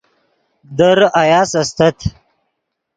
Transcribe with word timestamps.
در 0.77 0.99
آیاس 1.21 1.55
استت 1.55 1.97